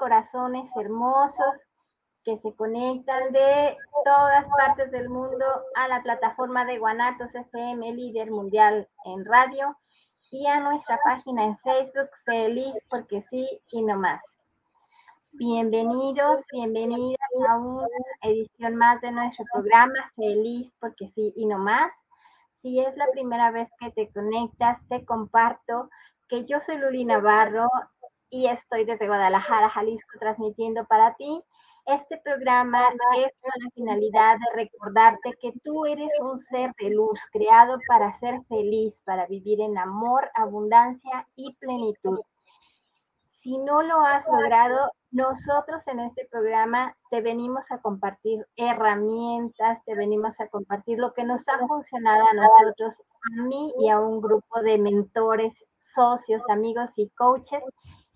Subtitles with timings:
[0.00, 1.54] corazones hermosos
[2.24, 8.30] que se conectan de todas partes del mundo a la plataforma de Guanatos FM, líder
[8.30, 9.76] mundial en radio,
[10.30, 14.22] y a nuestra página en Facebook, Feliz porque sí y no más.
[15.32, 17.86] Bienvenidos, bienvenidas a una
[18.22, 21.92] edición más de nuestro programa, Feliz porque sí y no más.
[22.52, 25.90] Si es la primera vez que te conectas, te comparto
[26.26, 27.68] que yo soy Luli Navarro
[28.30, 31.42] y estoy desde Guadalajara, Jalisco, transmitiendo para ti.
[31.86, 37.18] Este programa es con la finalidad de recordarte que tú eres un ser de luz
[37.32, 42.20] creado para ser feliz, para vivir en amor, abundancia y plenitud.
[43.28, 49.96] Si no lo has logrado, nosotros en este programa te venimos a compartir herramientas, te
[49.96, 53.02] venimos a compartir lo que nos ha funcionado a nosotros,
[53.38, 57.64] a mí y a un grupo de mentores, socios, amigos y coaches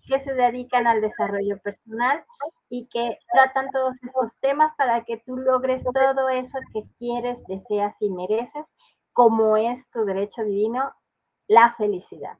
[0.07, 2.23] que se dedican al desarrollo personal
[2.69, 8.01] y que tratan todos estos temas para que tú logres todo eso que quieres, deseas
[8.01, 8.73] y mereces,
[9.13, 10.93] como es tu derecho divino,
[11.47, 12.37] la felicidad.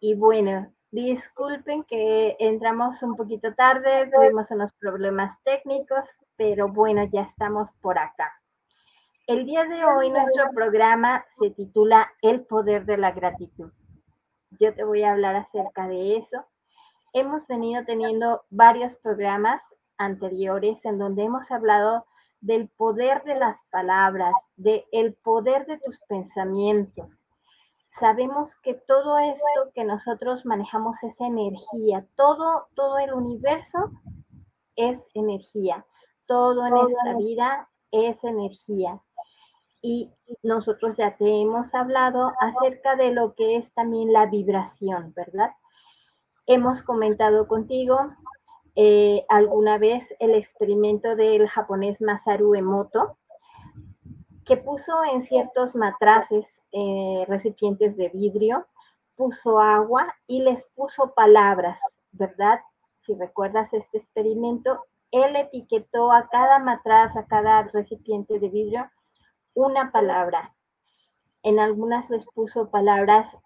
[0.00, 6.04] Y bueno, Disculpen que entramos un poquito tarde, tuvimos unos problemas técnicos,
[6.36, 8.32] pero bueno, ya estamos por acá.
[9.26, 13.72] El día de hoy nuestro programa se titula El poder de la gratitud.
[14.60, 16.46] Yo te voy a hablar acerca de eso.
[17.14, 22.04] Hemos venido teniendo varios programas anteriores en donde hemos hablado
[22.40, 27.24] del poder de las palabras, del el poder de tus pensamientos,
[27.88, 33.78] sabemos que todo esto que nosotros manejamos es energía, todo, todo el universo
[34.74, 35.86] es energía,
[36.26, 39.00] todo en esta vida es energía.
[39.80, 40.10] Y
[40.42, 45.52] nosotros ya te hemos hablado acerca de lo que es también la vibración, ¿verdad?
[46.46, 47.98] Hemos comentado contigo
[48.76, 53.16] eh, alguna vez el experimento del japonés Masaru Emoto,
[54.44, 58.66] que puso en ciertos matraces, eh, recipientes de vidrio,
[59.16, 61.80] puso agua y les puso palabras,
[62.12, 62.60] ¿verdad?
[62.94, 68.90] Si recuerdas este experimento, él etiquetó a cada matraz, a cada recipiente de vidrio,
[69.54, 70.54] una palabra.
[71.42, 73.38] En algunas les puso palabras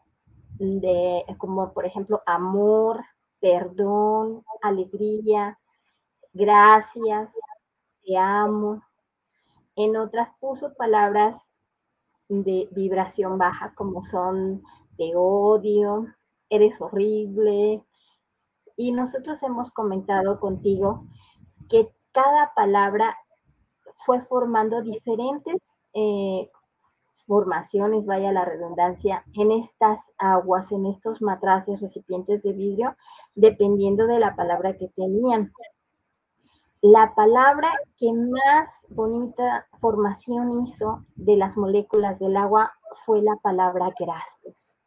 [0.59, 3.05] de, como por ejemplo, amor,
[3.41, 5.59] perdón, alegría,
[6.33, 7.33] gracias,
[8.05, 8.83] te amo,
[9.77, 11.51] en otras puso palabras
[12.29, 14.63] de vibración baja como son
[14.97, 16.07] de odio,
[16.51, 17.83] eres horrible.
[18.77, 21.05] Y nosotros hemos comentado contigo
[21.69, 23.17] que cada palabra
[24.05, 26.51] fue formando diferentes eh,
[27.29, 32.97] formaciones, vaya la redundancia, en estas aguas, en estos matraces, recipientes de vidrio,
[33.37, 35.53] dependiendo de la palabra que tenían.
[36.81, 42.73] La palabra que más bonita formación hizo de las moléculas del agua
[43.05, 44.78] fue la palabra gracias.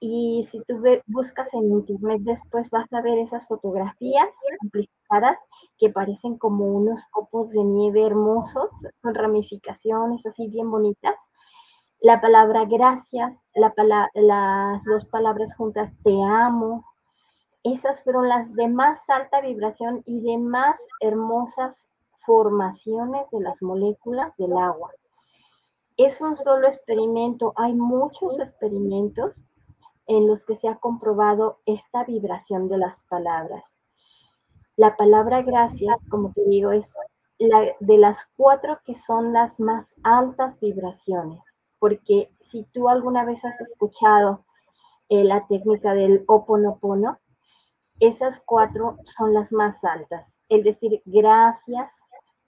[0.00, 4.30] Y si tú buscas en internet después vas a ver esas fotografías
[4.62, 5.38] amplificadas
[5.78, 8.70] que parecen como unos copos de nieve hermosos
[9.02, 11.20] con ramificaciones así bien bonitas.
[12.00, 16.82] La palabra gracias, las dos palabras juntas te amo,
[17.62, 21.88] esas fueron las de más alta vibración y de más hermosas
[22.24, 24.90] formaciones de las moléculas del agua.
[25.98, 29.42] Es un solo experimento, hay muchos experimentos
[30.10, 33.76] en los que se ha comprobado esta vibración de las palabras.
[34.76, 36.92] La palabra gracias, como te digo, es
[37.38, 43.44] la de las cuatro que son las más altas vibraciones, porque si tú alguna vez
[43.44, 44.44] has escuchado
[45.08, 47.18] eh, la técnica del oponopono,
[48.00, 50.40] esas cuatro son las más altas.
[50.48, 52.00] El decir gracias,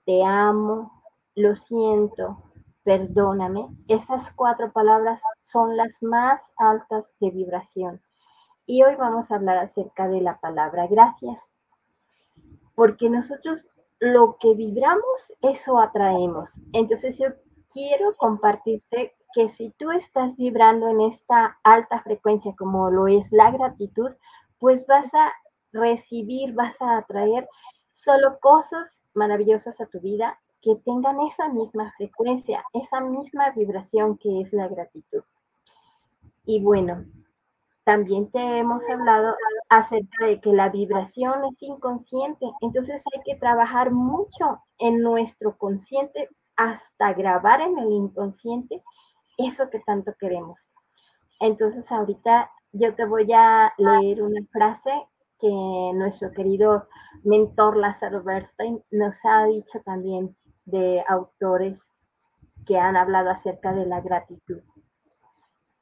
[0.05, 0.91] te amo,
[1.37, 2.43] lo siento,
[2.85, 8.01] perdóname, esas cuatro palabras son las más altas de vibración.
[8.67, 11.41] Y hoy vamos a hablar acerca de la palabra gracias.
[12.75, 13.65] Porque nosotros
[13.99, 16.51] lo que vibramos, eso atraemos.
[16.73, 17.29] Entonces yo
[17.73, 23.51] quiero compartirte que si tú estás vibrando en esta alta frecuencia como lo es la
[23.51, 24.11] gratitud,
[24.59, 25.33] pues vas a
[25.73, 27.49] recibir, vas a atraer
[27.93, 34.41] solo cosas maravillosas a tu vida que tengan esa misma frecuencia, esa misma vibración que
[34.41, 35.23] es la gratitud.
[36.47, 37.05] Y bueno,
[37.85, 39.35] también te hemos hablado
[39.69, 46.29] acerca de que la vibración es inconsciente, entonces hay que trabajar mucho en nuestro consciente
[46.57, 48.83] hasta grabar en el inconsciente
[49.37, 50.61] eso que tanto queremos.
[51.41, 54.93] Entonces ahorita yo te voy a leer una frase
[55.41, 55.51] que
[55.95, 56.87] nuestro querido
[57.25, 61.91] mentor Lázaro Bernstein nos ha dicho también de autores
[62.67, 64.61] que han hablado acerca de la gratitud.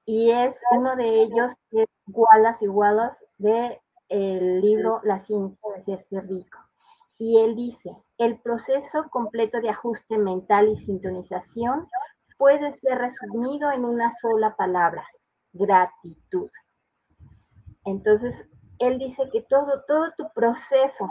[0.06, 5.60] Y es uno de ellos que es Wallace y Wallace de el libro La ciencia
[5.86, 6.58] de ser rico.
[7.18, 11.86] Y él dice, el proceso completo de ajuste mental y sintonización
[12.38, 15.06] puede ser resumido en una sola palabra,
[15.52, 16.50] gratitud.
[17.84, 18.46] Entonces,
[18.78, 21.08] él dice que todo, todo tu proceso,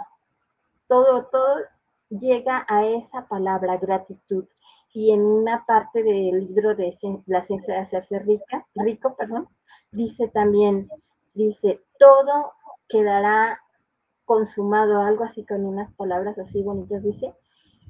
[0.87, 1.57] todo, todo
[2.09, 4.47] llega a esa palabra gratitud.
[4.91, 6.91] Y en una parte del libro de
[7.27, 9.47] La ciencia de hacerse rica, rico, perdón,
[9.91, 10.89] dice también,
[11.33, 12.53] dice, todo
[12.87, 13.59] quedará
[14.25, 17.33] consumado, algo así con unas palabras así bonitas, dice,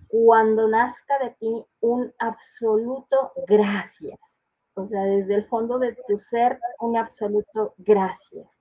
[0.10, 4.20] cuando nazca de ti un absoluto gracias.
[4.74, 8.60] O sea, desde el fondo de tu ser, un absoluto gracias.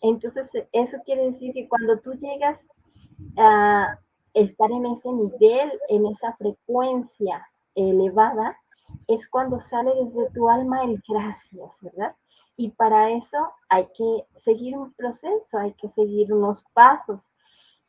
[0.00, 2.66] Entonces, eso quiere decir que cuando tú llegas
[3.36, 3.98] a
[4.34, 8.56] estar en ese nivel, en esa frecuencia elevada,
[9.08, 12.14] es cuando sale desde tu alma el gracias, ¿verdad?
[12.56, 13.38] Y para eso
[13.68, 17.28] hay que seguir un proceso, hay que seguir unos pasos.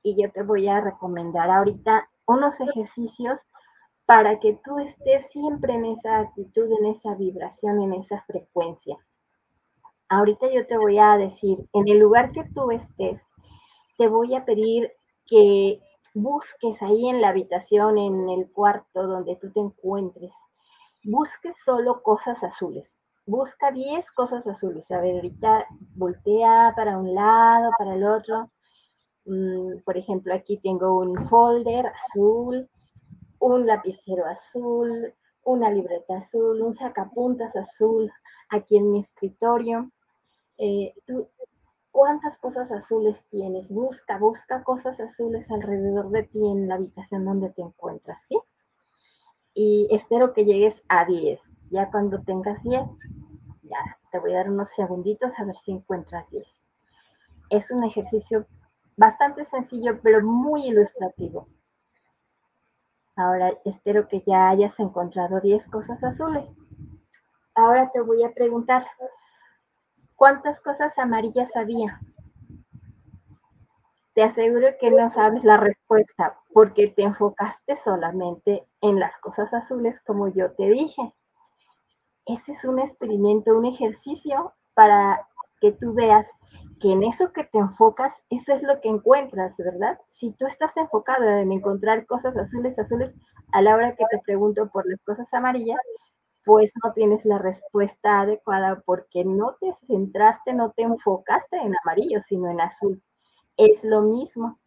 [0.02, 3.42] Y yo te voy a recomendar ahorita unos ejercicios
[4.06, 8.98] para que tú estés siempre en esa actitud, en esa vibración, en esa frecuencia.
[10.10, 13.28] Ahorita yo te voy a decir, en el lugar que tú estés,
[13.98, 14.92] te voy a pedir
[15.26, 15.80] que
[16.14, 20.34] busques ahí en la habitación, en el cuarto donde tú te encuentres,
[21.04, 22.98] busques solo cosas azules.
[23.26, 24.92] Busca 10 cosas azules.
[24.92, 25.66] A ver, ahorita
[25.96, 28.52] voltea para un lado, para el otro.
[29.26, 32.70] Mm, por ejemplo, aquí tengo un folder azul,
[33.40, 35.14] un lapicero azul,
[35.46, 38.12] una libreta azul, un sacapuntas azul
[38.50, 39.90] aquí en mi escritorio.
[40.58, 41.28] Eh, tú,
[41.94, 43.70] ¿Cuántas cosas azules tienes?
[43.70, 48.40] Busca, busca cosas azules alrededor de ti en la habitación donde te encuentras, ¿sí?
[49.54, 51.54] Y espero que llegues a 10.
[51.70, 52.90] Ya cuando tengas 10,
[53.62, 53.78] ya
[54.12, 56.60] te voy a dar unos segunditos a ver si encuentras 10.
[57.52, 58.48] Es un ejercicio
[58.98, 61.46] bastante sencillo, pero muy ilustrativo.
[63.16, 66.54] Ahora espero que ya hayas encontrado 10 cosas azules.
[67.54, 68.88] Ahora te voy a preguntar,
[70.24, 72.00] ¿cuántas cosas amarillas había?
[74.16, 80.00] Te aseguro que no sabes la respuesta porque te enfocaste solamente en las cosas azules
[80.00, 81.12] como yo te dije.
[82.26, 85.28] Ese es un experimento, un ejercicio para
[85.60, 86.32] que tú veas
[86.80, 90.00] que en eso que te enfocas, eso es lo que encuentras, ¿verdad?
[90.08, 93.14] Si tú estás enfocado en encontrar cosas azules, azules,
[93.52, 95.82] a la hora que te pregunto por las cosas amarillas,
[96.46, 102.20] pues no tienes la respuesta adecuada porque no te centraste, no te enfocaste en amarillo,
[102.22, 103.02] sino en azul.
[103.58, 104.58] Es lo mismo.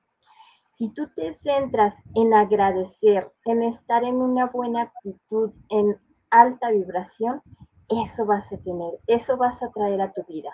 [0.68, 5.96] Si tú te centras en agradecer, en estar en una buena actitud, en
[6.30, 7.42] alta vibración,
[7.88, 10.50] eso vas a tener, eso vas a traer a tu vida.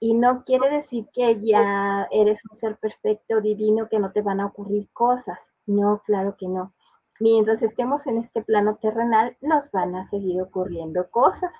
[0.00, 4.40] Y no quiere decir que ya eres un ser perfecto, divino, que no te van
[4.40, 5.50] a ocurrir cosas.
[5.66, 6.72] No, claro que no.
[7.20, 11.52] Mientras estemos en este plano terrenal, nos van a seguir ocurriendo cosas,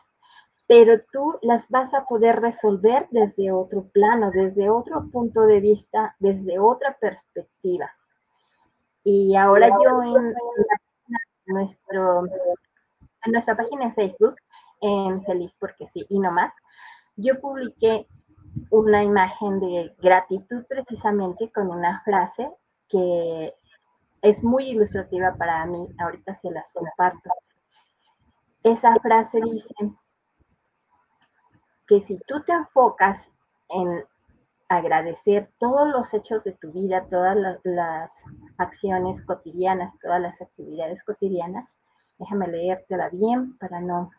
[0.69, 6.15] pero tú las vas a poder resolver desde otro plano, desde otro punto de vista,
[6.21, 7.91] desde otra perspectiva.
[9.03, 10.35] Y ahora yo en,
[11.47, 14.37] nuestro, en nuestra página en Facebook,
[14.81, 16.55] en Feliz porque sí, y no más,
[17.17, 18.07] yo publiqué
[18.71, 22.49] una imagen de gratitud precisamente con una frase
[22.89, 23.55] que
[24.23, 27.31] es muy ilustrativa para mí, ahorita se las comparto.
[28.63, 29.75] Esa frase dice
[31.87, 33.31] que si tú te enfocas
[33.71, 34.05] en
[34.69, 38.25] agradecer todos los hechos de tu vida, todas las,
[38.59, 41.75] acciones cotidianas, todas las actividades cotidianas.
[42.19, 44.11] Déjame leértela bien para no...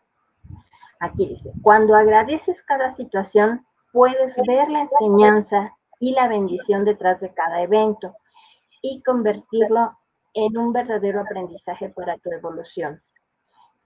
[0.98, 7.32] Aquí dice, cuando agradeces cada situación, puedes ver la enseñanza y la bendición detrás de
[7.32, 8.14] cada evento
[8.82, 9.96] y convertirlo
[10.34, 13.00] en un verdadero aprendizaje para tu evolución.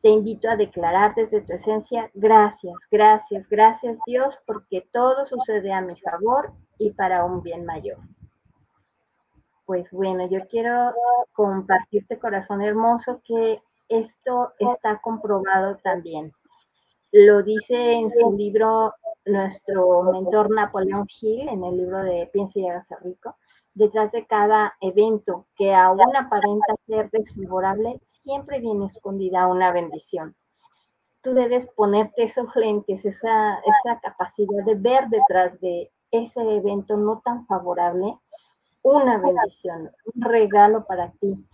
[0.02, 5.80] Te invito a declarar desde tu esencia, gracias, gracias, gracias Dios, porque todo sucede a
[5.80, 7.96] mi favor y para un bien mayor.
[9.64, 10.92] Pues bueno, yo quiero
[11.32, 16.32] compartirte, corazón hermoso, que esto está comprobado también.
[17.12, 18.92] Lo dice en su libro
[19.24, 23.36] nuestro mentor Napoleón Hill, en el libro de Piensa y hágase rico
[23.74, 30.34] detrás de cada evento que aún aparenta ser desfavorable, siempre viene escondida una bendición.
[31.22, 37.20] Tú debes ponerte esos lentes, esa, esa capacidad de ver detrás de ese evento no
[37.24, 38.18] tan favorable
[38.82, 41.44] una bendición, un regalo para ti.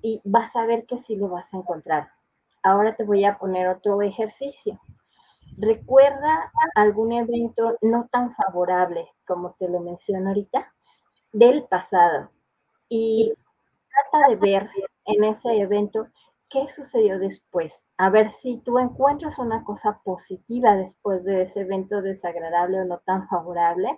[0.00, 2.08] Y vas a ver que sí lo vas a encontrar.
[2.62, 4.80] Ahora te voy a poner otro ejercicio.
[5.58, 10.72] Recuerda algún evento no tan favorable como te lo menciono ahorita
[11.32, 12.30] del pasado
[12.88, 13.32] y
[14.10, 14.70] trata de ver
[15.06, 16.06] en ese evento
[16.48, 17.86] qué sucedió después.
[17.96, 22.98] A ver si tú encuentras una cosa positiva después de ese evento desagradable o no
[22.98, 23.96] tan favorable.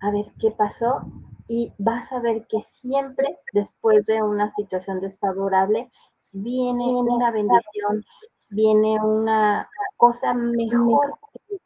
[0.00, 1.02] A ver qué pasó
[1.48, 5.90] y vas a ver que siempre después de una situación desfavorable
[6.32, 8.04] viene una bendición,
[8.50, 11.14] viene una cosa mejor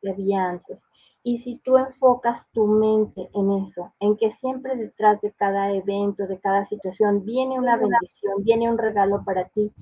[0.00, 0.84] que había antes.
[1.22, 6.26] Y si tú enfocas tu mente en eso, en que siempre detrás de cada evento,
[6.26, 9.72] de cada situación, viene una bendición, viene un regalo para ti,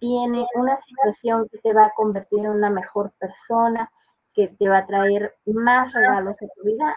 [0.00, 3.90] viene una situación que te va a convertir en una mejor persona,
[4.34, 6.96] que te va a traer más regalos a tu vida,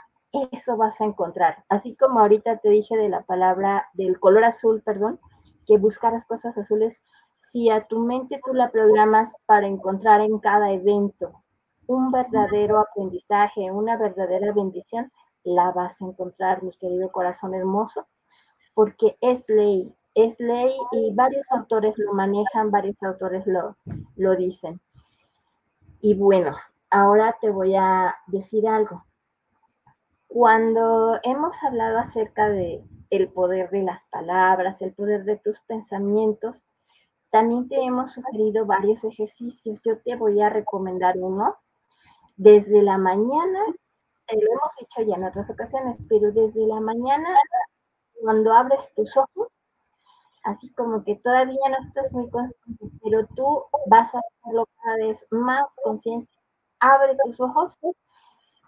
[0.51, 1.63] eso vas a encontrar.
[1.69, 5.19] Así como ahorita te dije de la palabra, del color azul, perdón,
[5.67, 7.03] que buscaras cosas azules,
[7.39, 11.44] si a tu mente tú la programas para encontrar en cada evento
[11.87, 15.11] un verdadero aprendizaje, una verdadera bendición,
[15.43, 18.05] la vas a encontrar, mi querido corazón hermoso,
[18.73, 23.75] porque es ley, es ley y varios autores lo manejan, varios autores lo,
[24.15, 24.79] lo dicen.
[26.01, 26.55] Y bueno,
[26.89, 29.03] ahora te voy a decir algo.
[30.27, 36.65] Cuando hemos hablado acerca de el poder de las palabras, el poder de tus pensamientos,
[37.31, 39.81] también te hemos sugerido varios ejercicios.
[39.83, 41.55] Yo te voy a recomendar uno
[42.35, 43.59] desde la mañana,
[44.33, 47.29] lo hemos hecho ya en otras ocasiones, pero desde la mañana,
[48.21, 49.49] cuando abres tus ojos,
[50.43, 55.25] así como que todavía no estás muy consciente, pero tú vas a hacerlo cada vez
[55.31, 56.31] más consciente,
[56.79, 57.77] abre tus ojos,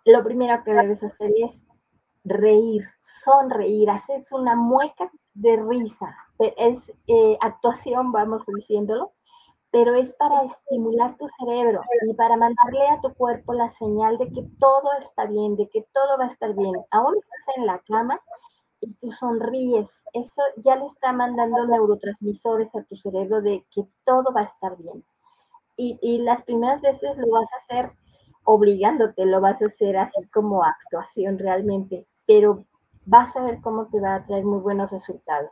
[0.06, 1.66] lo primero que debes hacer es
[2.24, 2.88] reír,
[3.24, 6.18] sonreír, haces una mueca de risa,
[6.58, 9.14] es eh, actuación, vamos diciéndolo,
[9.78, 14.26] pero es para estimular tu cerebro y para mandarle a tu cuerpo la señal de
[14.32, 16.74] que todo está bien, de que todo va a estar bien.
[16.90, 18.20] Aún estás en la cama
[18.82, 24.34] y tú sonríes, eso ya le está mandando neurotransmisores a tu cerebro de que todo
[24.34, 25.04] va a estar bien.
[25.76, 27.92] Y, y las primeras veces lo vas a hacer
[28.46, 32.66] obligándote, lo vas a hacer así como actuación realmente, pero
[33.06, 35.52] vas a ver cómo te va a traer muy buenos resultados.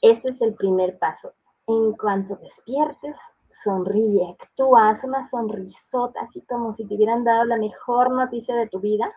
[0.00, 1.32] Ese es el primer paso
[1.66, 3.16] en cuanto despiertes,
[3.62, 8.68] sonríe, actúa, haz una sonrisota, así como si te hubieran dado la mejor noticia de
[8.68, 9.12] tu vida.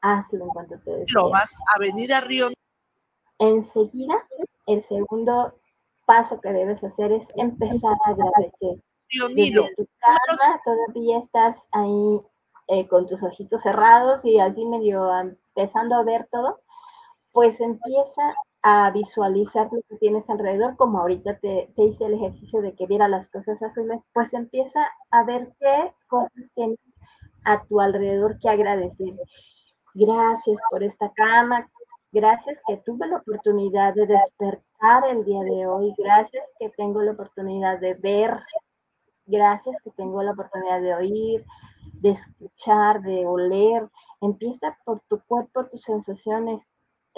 [0.00, 1.14] Hazlo en cuanto te despiertes.
[1.14, 2.48] Lo vas a venir a Río.
[3.38, 4.14] Enseguida,
[4.66, 5.54] el segundo
[6.06, 8.82] paso que debes hacer es empezar a agradecer.
[9.08, 12.20] Río Desde tu cama todavía estás ahí
[12.68, 16.60] eh, con tus ojitos cerrados y así medio empezando a ver todo,
[17.32, 22.60] pues empieza a visualizar lo que tienes alrededor, como ahorita te, te, hice el ejercicio
[22.60, 26.78] de que viera las cosas azules, pues empieza a ver qué cosas tienes
[27.44, 29.14] a tu alrededor que agradecer.
[29.94, 31.70] Gracias por esta cama,
[32.12, 37.12] gracias que tuve la oportunidad de despertar el día de hoy, gracias que tengo la
[37.12, 38.38] oportunidad de ver,
[39.26, 41.44] gracias que tengo la oportunidad de oír,
[42.00, 43.88] de escuchar, de oler.
[44.20, 46.66] Empieza por tu cuerpo, tus sensaciones,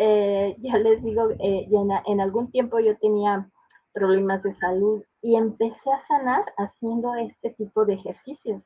[0.02, 1.68] eh, ya les digo, eh,
[2.06, 3.50] en, algún tiempo yo tenía
[3.92, 8.64] problemas de salud y empecé a sanar haciendo este tipo de ejercicios.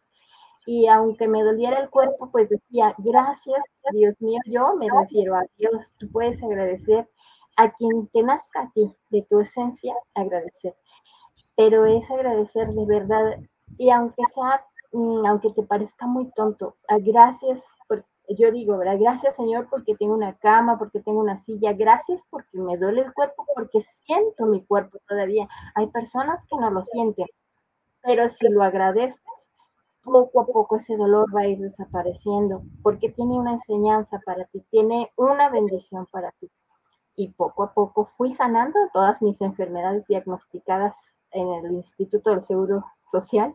[0.65, 5.43] Y aunque me doliera el cuerpo, pues decía, gracias, Dios mío, yo me refiero a
[5.59, 7.09] Dios, tú puedes agradecer
[7.57, 10.77] a quien te nazca a ti, de tu esencia, agradecer.
[11.57, 13.41] Pero es agradecer de verdad,
[13.77, 18.79] y aunque sea, mm, aunque te parezca muy tonto, gracias por yo digo.
[18.79, 23.13] Gracias Señor porque tengo una cama, porque tengo una silla, gracias porque me duele el
[23.13, 25.49] cuerpo, porque siento mi cuerpo todavía.
[25.75, 27.27] Hay personas que no lo sienten,
[28.03, 29.21] pero si lo agradeces,
[30.03, 34.63] poco a poco ese dolor va a ir desapareciendo, porque tiene una enseñanza para ti,
[34.71, 36.51] tiene una bendición para ti.
[37.17, 40.97] Y poco a poco fui sanando todas mis enfermedades diagnosticadas
[41.33, 43.55] en el Instituto del Seguro Social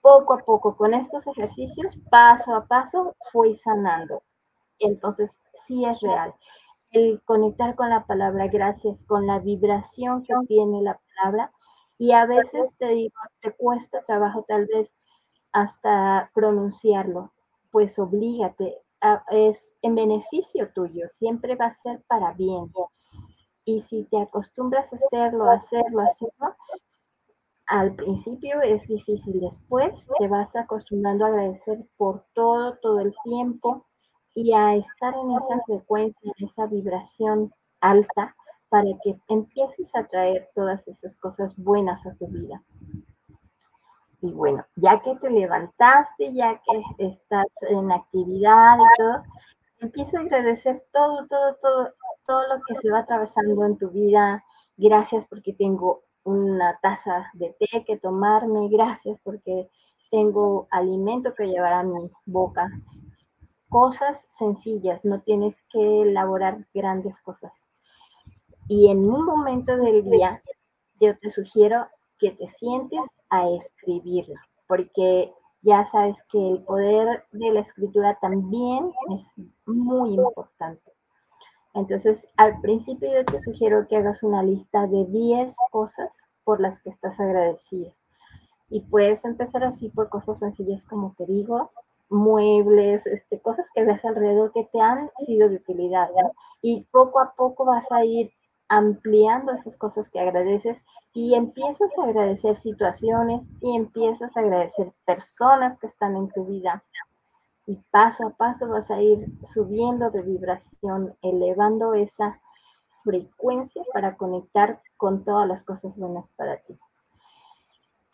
[0.00, 4.22] poco a poco con estos ejercicios, paso a paso, fui sanando.
[4.78, 6.34] Entonces, sí es real.
[6.90, 11.52] El conectar con la palabra gracias, con la vibración que tiene la palabra,
[11.98, 14.94] y a veces te digo, te cuesta trabajo tal vez
[15.52, 17.32] hasta pronunciarlo,
[17.72, 18.76] pues oblígate,
[19.30, 22.72] es en beneficio tuyo, siempre va a ser para bien.
[23.64, 26.56] Y si te acostumbras a hacerlo, hacerlo, hacerlo,
[27.68, 33.84] al principio es difícil, después te vas acostumbrando a agradecer por todo, todo el tiempo
[34.34, 38.34] y a estar en esa frecuencia, en esa vibración alta
[38.70, 42.62] para que empieces a traer todas esas cosas buenas a tu vida.
[44.22, 49.22] Y bueno, ya que te levantaste, ya que estás en actividad y todo,
[49.80, 51.92] empieza a agradecer todo, todo, todo,
[52.26, 54.42] todo lo que se va atravesando en tu vida.
[54.76, 59.68] Gracias porque tengo una taza de té que tomarme, gracias porque
[60.10, 62.68] tengo alimento que llevar a mi boca.
[63.68, 67.52] Cosas sencillas, no tienes que elaborar grandes cosas.
[68.68, 70.42] Y en un momento del día,
[71.00, 71.86] yo te sugiero
[72.18, 74.34] que te sientes a escribirlo,
[74.66, 75.32] porque
[75.62, 79.34] ya sabes que el poder de la escritura también es
[79.66, 80.97] muy importante.
[81.78, 86.82] Entonces, al principio yo te sugiero que hagas una lista de 10 cosas por las
[86.82, 87.92] que estás agradecido.
[88.68, 91.70] Y puedes empezar así por cosas sencillas como te digo,
[92.10, 96.08] muebles, este, cosas que ves alrededor que te han sido de utilidad.
[96.60, 98.32] Y poco a poco vas a ir
[98.68, 100.82] ampliando esas cosas que agradeces
[101.14, 106.82] y empiezas a agradecer situaciones y empiezas a agradecer personas que están en tu vida
[107.68, 112.40] y paso a paso vas a ir subiendo de vibración, elevando esa
[113.04, 116.78] frecuencia para conectar con todas las cosas buenas para ti.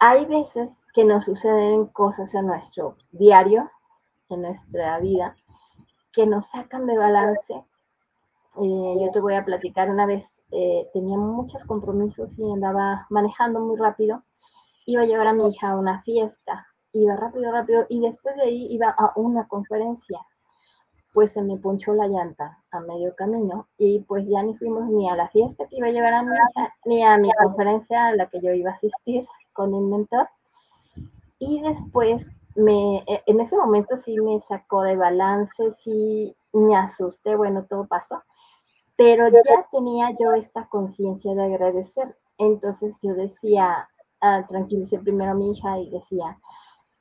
[0.01, 3.71] Hay veces que nos suceden cosas en nuestro diario,
[4.29, 5.37] en nuestra vida,
[6.12, 7.55] que nos sacan de balance.
[7.55, 13.61] Eh, yo te voy a platicar una vez, eh, tenía muchos compromisos y andaba manejando
[13.61, 14.25] muy rápido.
[14.85, 18.42] Iba a llevar a mi hija a una fiesta iba rápido, rápido, y después de
[18.42, 20.18] ahí iba a una conferencia.
[21.12, 25.09] Pues se me ponchó la llanta a medio camino y pues ya ni fuimos ni
[25.09, 28.16] a la fiesta que iba a llevar a mi hija, ni a mi conferencia a
[28.16, 30.28] la que yo iba a asistir con el mentor.
[31.38, 37.37] Y después me, e, en ese momento sí me sacó de balance, sí me asusté,
[37.37, 38.22] bueno, todo pasó,
[38.96, 42.16] pero ya tenía yo esta conciencia de agradecer.
[42.38, 43.88] Entonces yo decía,
[44.20, 46.38] ah, tranquilicé primero a mi hija y decía,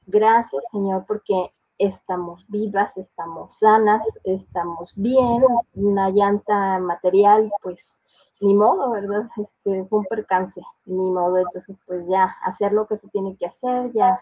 [0.05, 5.43] Gracias, Señor, porque estamos vivas, estamos sanas, estamos bien.
[5.75, 7.99] Una llanta material, pues
[8.41, 9.27] ni modo, ¿verdad?
[9.37, 11.37] Este fue un percance, ni modo.
[11.37, 14.21] Entonces, pues ya hacer lo que se tiene que hacer, ya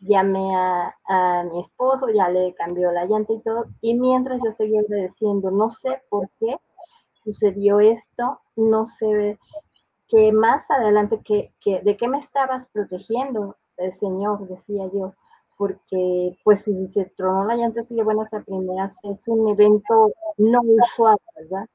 [0.00, 3.66] llamé a, mi esposo, ya le cambió la llanta y todo.
[3.80, 6.56] Y mientras yo seguía agradeciendo, no sé por qué
[7.22, 9.38] sucedió esto, no sé
[10.08, 15.14] qué más adelante, que, que, de qué me estabas protegiendo el Señor, decía yo,
[15.56, 20.12] porque pues si se tronó la llanta así de buenas a primeras es un evento
[20.38, 21.66] no usual, ¿verdad?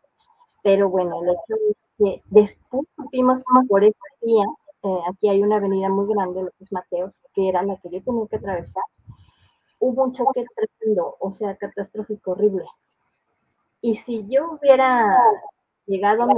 [0.63, 4.45] Pero bueno, el hecho es que después supimos por ese día,
[4.83, 8.27] eh, aquí hay una avenida muy grande, lo Mateos, que era la que yo tenía
[8.27, 8.83] que atravesar,
[9.79, 12.65] hubo un choque tremendo, o sea, catastrófico, horrible.
[13.81, 15.17] Y si yo hubiera
[15.85, 16.33] llegado a mi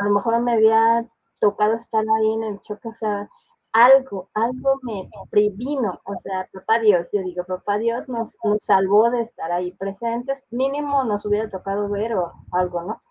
[0.00, 1.06] a lo mejor me había
[1.40, 3.28] tocado estar ahí en el choque, o sea,
[3.72, 9.10] algo, algo me previno, o sea, papá Dios, yo digo, papá Dios nos, nos salvó
[9.10, 13.02] de estar ahí presentes, mínimo nos hubiera tocado ver o algo, ¿no?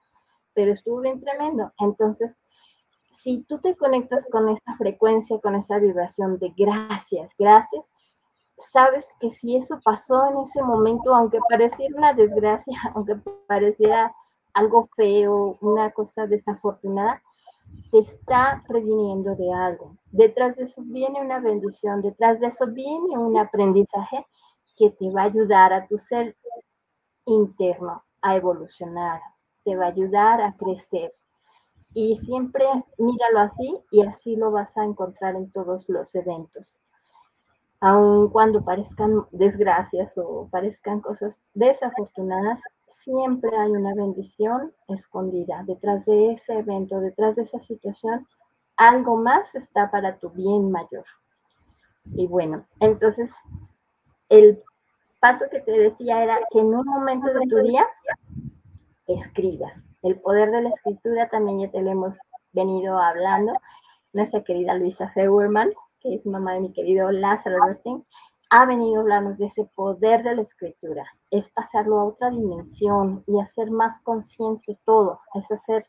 [0.54, 1.72] Pero estuvo bien tremendo.
[1.80, 2.38] Entonces,
[3.12, 7.92] si tú te conectas con esa frecuencia, con esa vibración de gracias, gracias,
[8.58, 13.16] sabes que si eso pasó en ese momento, aunque pareciera una desgracia, aunque
[13.48, 14.14] pareciera
[14.54, 17.22] algo feo, una cosa desafortunada,
[17.92, 19.98] está previniendo de algo.
[20.12, 24.26] Detrás de eso viene una bendición, detrás de eso viene un aprendizaje
[24.78, 26.36] que te va a ayudar a tu ser
[27.26, 29.22] interno a evolucionar,
[29.64, 31.14] te va a ayudar a crecer.
[31.94, 32.66] Y siempre
[32.98, 36.81] míralo así y así lo vas a encontrar en todos los eventos.
[37.82, 46.32] Aun cuando parezcan desgracias o parezcan cosas desafortunadas, siempre hay una bendición escondida detrás de
[46.32, 48.28] ese evento, detrás de esa situación.
[48.78, 51.06] Algo más está para tu bien mayor.
[52.06, 53.34] Y bueno, entonces
[54.30, 54.62] el
[55.20, 57.88] paso que te decía era que en un momento de tu día
[59.08, 59.92] escribas.
[60.04, 62.16] El poder de la escritura también ya te lo hemos
[62.54, 63.54] venido hablando.
[64.14, 68.06] Nuestra querida Luisa Feuerman que es mamá de mi querido Lázaro Rustin,
[68.50, 71.06] ha venido a hablarnos de ese poder de la escritura.
[71.30, 75.22] Es pasarlo a otra dimensión y hacer más consciente todo.
[75.36, 75.86] Es hacer,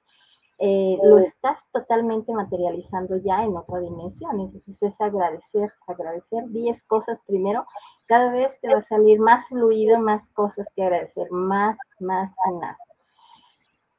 [0.59, 4.39] eh, lo estás totalmente materializando ya en otra dimensión.
[4.39, 7.65] Entonces es agradecer, agradecer 10 cosas primero.
[8.07, 12.79] Cada vez te va a salir más fluido, más cosas que agradecer, más, más más.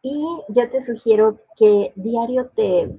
[0.01, 2.97] Y yo te sugiero que diario te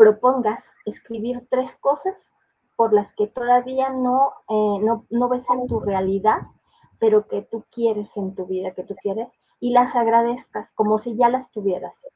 [0.00, 2.34] propongas escribir tres cosas
[2.74, 6.38] por las que todavía no, eh, no, no, ves en tu realidad,
[6.98, 11.18] pero que tú quieres en tu vida, que tú quieres, y las agradezcas como si
[11.18, 12.06] ya las tuvieras.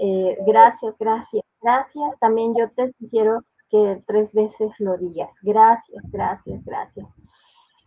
[0.00, 2.18] Eh, gracias, gracias, gracias.
[2.18, 5.38] También yo te sugiero que tres veces lo digas.
[5.42, 7.14] Gracias, gracias, gracias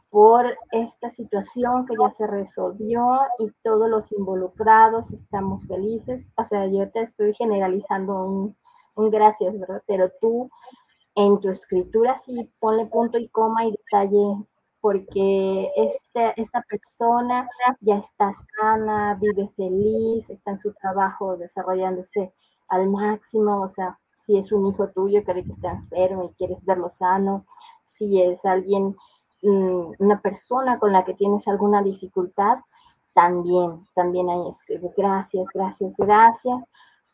[0.10, 6.32] por esta situación que ya se resolvió y todos los involucrados estamos felices.
[6.38, 8.56] O sea, yo te estoy generalizando un,
[8.96, 9.84] un gracias, ¿verdad?
[9.88, 10.50] Pero tú
[11.16, 14.46] en tu escritura sí ponle punto y coma y detalle,
[14.82, 17.48] porque este, esta persona
[17.82, 22.34] ya está sana, vive feliz, está en su trabajo desarrollándose
[22.68, 26.90] al máximo, o sea, si es un hijo tuyo que está enfermo y quieres verlo
[26.90, 27.46] sano,
[27.86, 28.96] si es alguien,
[29.42, 32.58] mm, una persona con la que tienes alguna dificultad,
[33.14, 36.64] también, también ahí escribe gracias, gracias, gracias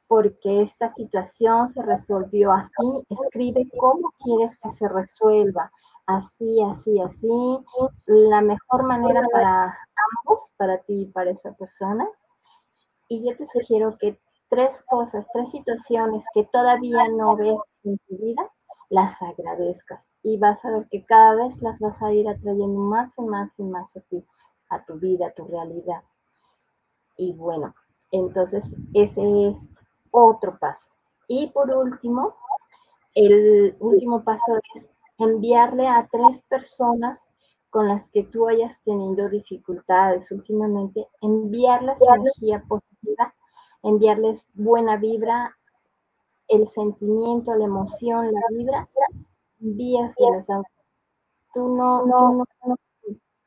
[0.09, 5.71] porque esta situación se resolvió así, escribe cómo quieres que se resuelva,
[6.07, 7.27] así, así, así,
[8.07, 12.09] la mejor manera para ambos, para ti y para esa persona.
[13.07, 14.19] Y yo te sugiero que
[14.49, 18.41] tres cosas, tres situaciones que todavía no ves en tu vida,
[18.89, 23.15] las agradezcas y vas a ver que cada vez las vas a ir atrayendo más
[23.19, 24.25] y más y más a ti,
[24.71, 26.01] a tu vida, a tu realidad.
[27.15, 27.75] Y bueno,
[28.11, 29.69] entonces ese es
[30.11, 30.89] otro paso.
[31.27, 32.35] Y por último,
[33.15, 37.27] el último paso es enviarle a tres personas
[37.69, 43.33] con las que tú hayas tenido dificultades últimamente, enviarles energía positiva,
[43.83, 45.55] enviarles buena vibra,
[46.47, 48.89] el sentimiento, la emoción, la vibra,
[49.61, 50.47] envíaselas
[51.53, 52.75] Tú no, no, no,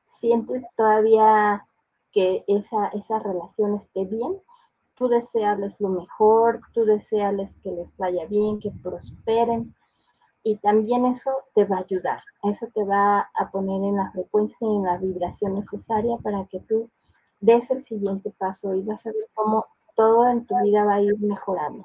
[0.09, 1.65] sientes todavía
[2.13, 4.41] que esa, esa relación esté bien,
[5.03, 9.75] tú desearles lo mejor, tú desearles que les vaya bien, que prosperen.
[10.45, 14.65] Y también eso te va a ayudar, eso te va a poner en la frecuencia
[14.67, 16.89] y en la vibración necesaria para que tú
[17.41, 21.01] des el siguiente paso y vas a ver cómo todo en tu vida va a
[21.01, 21.85] ir mejorando.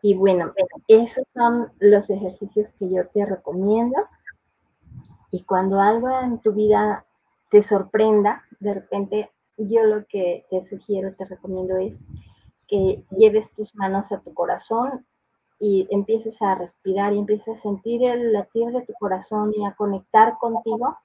[0.00, 0.52] Y bueno,
[0.86, 4.06] esos son los ejercicios que yo te recomiendo.
[5.30, 7.04] Y cuando algo en tu vida
[7.50, 12.02] te sorprenda, de repente yo lo que te sugiero, te recomiendo es
[12.68, 15.04] que lleves tus manos a tu corazón
[15.58, 19.74] y empieces a respirar y empieces a sentir el latir de tu corazón y a
[19.74, 20.96] conectar contigo.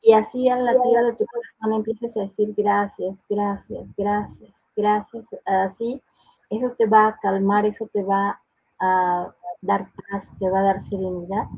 [0.00, 5.28] Y así al latir de tu corazón empieces a decir gracias, gracias, gracias, gracias.
[5.44, 6.00] Así,
[6.48, 8.38] eso te va a calmar, eso te va
[8.80, 11.48] a dar paz, te va a dar serenidad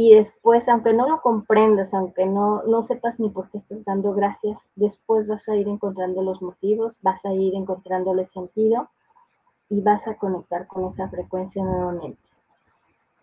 [0.00, 4.12] y después, aunque no lo comprendas, aunque no, no sepas ni por qué estás dando
[4.12, 8.88] gracias, después vas a ir encontrando los motivos, vas a ir encontrándole sentido
[9.68, 12.20] y vas a conectar con esa frecuencia nuevamente.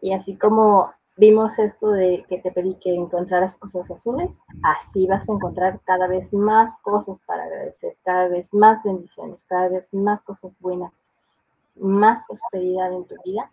[0.02, 5.30] Y así como vimos esto de que te pedí que encontraras cosas azules, así vas
[5.30, 10.26] a encontrar cada vez más cosas para agradecer, cada vez más bendiciones, cada vez más
[10.26, 11.04] cosas buenas,
[11.78, 13.50] más prosperidad en tu vida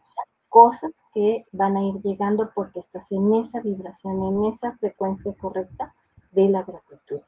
[0.52, 5.94] cosas que van a ir llegando porque estás en esa vibración, en esa frecuencia correcta
[6.32, 7.22] de la gratitud.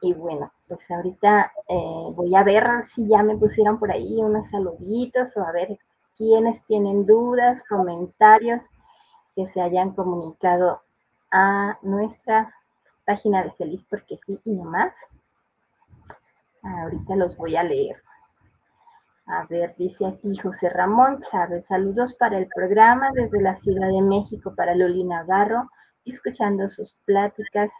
[0.00, 4.50] Y bueno, pues ahorita eh, voy a ver si ya me pusieron por ahí unos
[4.50, 5.76] saluditos o a ver
[6.16, 8.66] quiénes tienen dudas, comentarios
[9.34, 10.80] que se hayan comunicado
[11.32, 12.54] a nuestra
[13.04, 14.96] página de Feliz porque sí y no más.
[16.62, 17.96] Ahorita los voy a leer.
[19.26, 24.02] A ver, dice aquí José Ramón Chávez, saludos para el programa desde la Ciudad de
[24.02, 25.70] México para Loli Navarro,
[26.04, 27.72] escuchando sus pláticas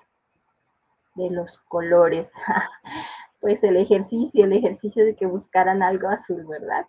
[1.17, 2.31] de los colores.
[3.41, 6.87] pues el ejercicio, el ejercicio de que buscaran algo azul, ¿verdad?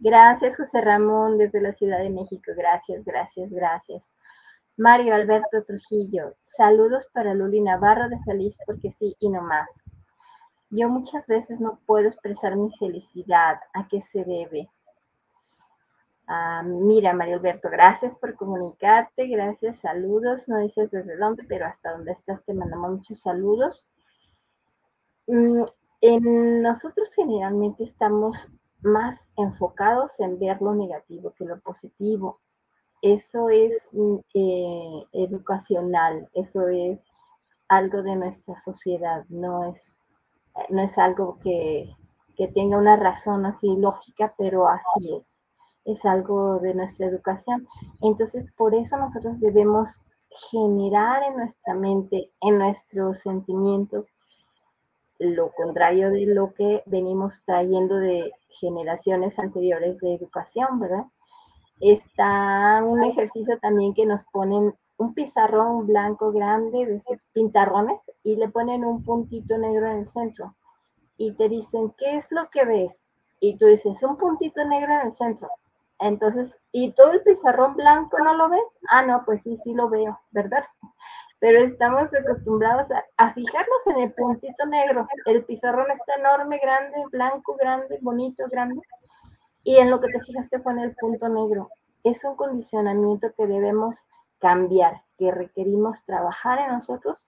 [0.00, 2.52] Gracias, José Ramón, desde la Ciudad de México.
[2.54, 4.12] Gracias, gracias, gracias.
[4.76, 9.84] Mario Alberto Trujillo, saludos para Luli Navarro de Feliz porque sí y no más.
[10.70, 13.60] Yo muchas veces no puedo expresar mi felicidad.
[13.74, 14.68] ¿A qué se debe?
[16.28, 20.48] Ah, mira, Mario Alberto, gracias por comunicarte, gracias, saludos.
[20.48, 23.84] No dices desde dónde, pero hasta donde estás te mandamos muchos saludos.
[25.28, 25.64] Mm,
[26.00, 28.36] en nosotros generalmente estamos
[28.82, 32.40] más enfocados en ver lo negativo que lo positivo.
[33.02, 37.04] Eso es mm, eh, educacional, eso es
[37.68, 39.96] algo de nuestra sociedad, no es,
[40.70, 41.94] no es algo que,
[42.36, 45.32] que tenga una razón así lógica, pero así es,
[45.84, 47.66] es algo de nuestra educación.
[48.02, 50.00] Entonces, por eso nosotros debemos
[50.50, 54.12] generar en nuestra mente, en nuestros sentimientos,
[55.18, 61.04] lo contrario de lo que venimos trayendo de generaciones anteriores de educación, ¿verdad?
[61.80, 68.36] Está un ejercicio también que nos ponen un pizarrón blanco grande de esos pintarrones y
[68.36, 70.54] le ponen un puntito negro en el centro
[71.16, 73.04] y te dicen, ¿qué es lo que ves?
[73.40, 75.48] Y tú dices, un puntito negro en el centro.
[75.98, 78.78] Entonces, ¿y todo el pizarrón blanco no lo ves?
[78.90, 80.64] Ah, no, pues sí, sí lo veo, ¿verdad?
[81.40, 85.06] Pero estamos acostumbrados a, a fijarnos en el puntito negro.
[85.26, 88.80] El pizarrón está enorme, grande, blanco, grande, bonito, grande
[89.66, 91.68] y en lo que te fijaste fue en el punto negro.
[92.04, 93.96] Es un condicionamiento que debemos
[94.38, 97.24] cambiar, que requerimos trabajar en nosotros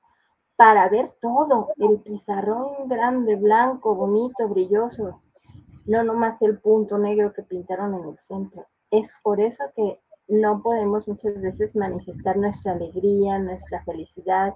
[0.57, 5.21] para ver todo, el pizarrón grande, blanco, bonito, brilloso,
[5.87, 8.67] no nomás el punto negro que pintaron en el centro.
[8.91, 14.55] Es por eso que no podemos muchas veces manifestar nuestra alegría, nuestra felicidad,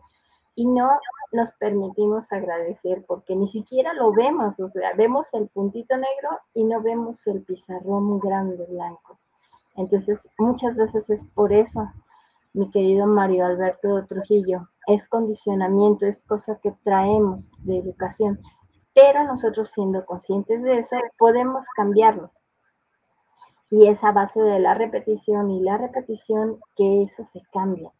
[0.54, 0.90] y no
[1.32, 6.64] nos permitimos agradecer porque ni siquiera lo vemos, o sea, vemos el puntito negro y
[6.64, 9.18] no vemos el pizarrón grande blanco.
[9.76, 11.90] Entonces, muchas veces es por eso,
[12.54, 18.38] mi querido Mario Alberto Trujillo, es condicionamiento, es cosa que traemos de educación,
[18.94, 22.30] pero nosotros siendo conscientes de eso, podemos cambiarlo.
[23.70, 27.90] Y es a base de la repetición y la repetición que eso se cambia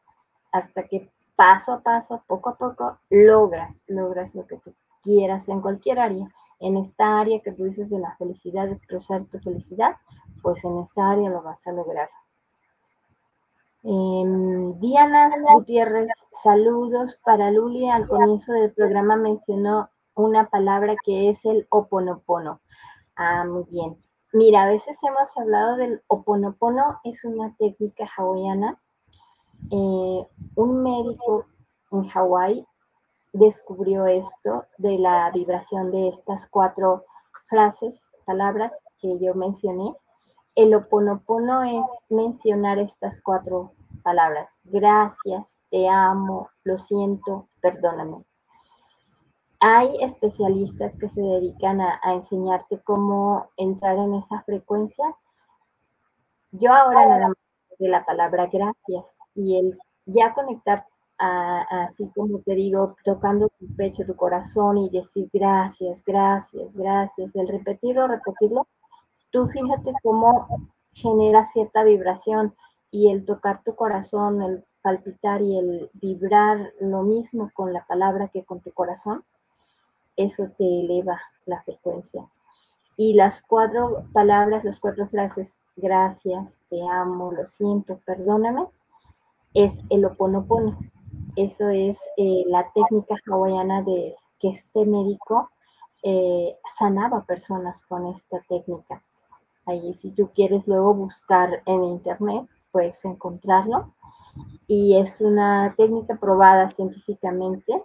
[0.52, 5.62] hasta que paso a paso, poco a poco, logras, logras lo que tú quieras en
[5.62, 6.30] cualquier área.
[6.60, 9.96] En esta área que tú dices de la felicidad, de expresar tu felicidad,
[10.42, 12.08] pues en esa área lo vas a lograr.
[13.84, 17.88] Em, Diana Gutiérrez, saludos para Luli.
[17.88, 22.60] Al comienzo del programa mencionó una palabra que es el oponopono.
[23.16, 23.96] Ah, muy bien.
[24.32, 28.78] Mira, a veces hemos hablado del oponopono, es una técnica hawaiana
[29.70, 31.46] eh, un médico
[31.92, 32.66] en Hawái
[33.32, 37.04] descubrió esto de la vibración de estas cuatro
[37.46, 39.94] frases, palabras que yo mencioné.
[40.54, 44.60] El oponopono es mencionar estas cuatro palabras.
[44.64, 48.24] Gracias, te amo, lo siento, perdóname.
[49.60, 55.14] Hay especialistas que se dedican a, a enseñarte cómo entrar en esas frecuencias.
[56.50, 57.36] Yo ahora nada más
[57.78, 60.84] de la palabra gracias y el ya conectar
[61.18, 67.48] así como te digo, tocando tu pecho, tu corazón y decir gracias, gracias, gracias, el
[67.48, 68.66] repetirlo, repetirlo,
[69.32, 70.46] tú fíjate cómo
[70.92, 72.54] genera cierta vibración
[72.90, 78.28] y el tocar tu corazón, el palpitar y el vibrar lo mismo con la palabra
[78.28, 79.24] que con tu corazón,
[80.16, 82.28] eso te eleva la frecuencia.
[82.96, 88.66] Y las cuatro palabras, las cuatro frases, gracias, te amo, lo siento, perdóname,
[89.54, 90.78] es el oponopono.
[91.36, 95.48] Eso es eh, la técnica hawaiana de que este médico
[96.02, 99.02] eh, sanaba personas con esta técnica.
[99.66, 103.94] Ahí si tú quieres luego buscar en internet, puedes encontrarlo.
[104.66, 107.82] Y es una técnica probada científicamente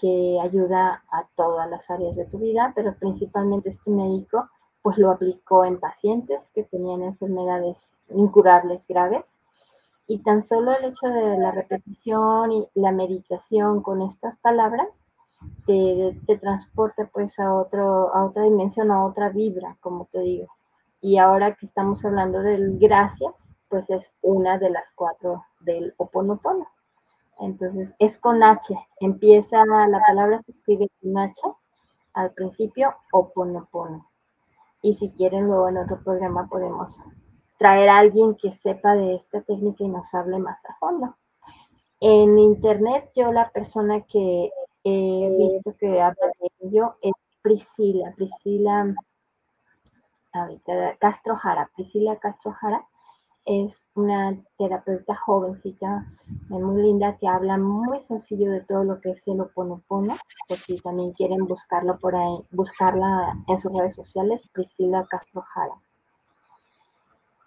[0.00, 4.48] que ayuda a todas las áreas de tu vida, pero principalmente este médico
[4.82, 9.36] pues lo aplicó en pacientes que tenían enfermedades incurables graves
[10.08, 15.04] y tan solo el hecho de la repetición y la meditación con estas palabras
[15.66, 20.48] te, te transporta pues a, otro, a otra dimensión, a otra vibra, como te digo.
[21.04, 26.68] Y ahora que estamos hablando del gracias, pues es una de las cuatro del Oponopono.
[27.40, 28.72] Entonces es con H.
[29.00, 31.40] Empieza, la palabra se escribe con H
[32.14, 34.06] al principio, Oponopono.
[34.80, 37.02] Y si quieren, luego en otro programa podemos
[37.58, 41.16] traer a alguien que sepa de esta técnica y nos hable más a fondo.
[41.98, 44.52] En internet, yo la persona que
[44.84, 47.12] he visto que habla de ello es
[47.42, 48.94] Priscila, Priscila,
[50.32, 52.86] ahorita Castro Jara, Priscila Castro Jara
[53.44, 56.06] es una terapeuta jovencita,
[56.48, 60.16] muy linda, que habla muy sencillo de todo lo que es el Oponopono,
[60.48, 65.74] por si también quieren buscarlo por ahí, buscarla en sus redes sociales, Priscila Castro Jara.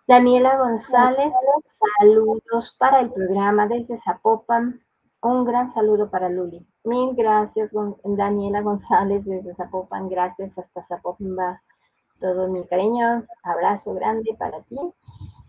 [0.08, 1.34] Daniela González,
[1.65, 4.80] saludos para el programa desde Zapopan.
[5.21, 6.63] Un gran saludo para Luli.
[6.84, 7.71] Mil gracias,
[8.04, 10.08] Daniela González desde Zapopan.
[10.08, 11.36] Gracias, hasta Zapopan
[12.19, 13.25] todo mi cariño.
[13.43, 14.78] Abrazo grande para ti.